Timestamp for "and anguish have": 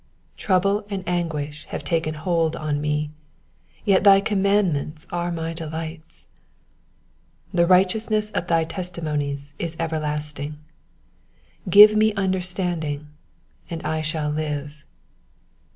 0.89-1.83